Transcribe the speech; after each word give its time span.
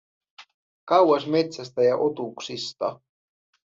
Kauas 0.85 1.27
metsästä 1.27 1.83
ja 1.83 1.97
otuksista. 1.97 2.99